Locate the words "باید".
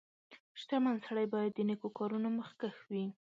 1.33-1.51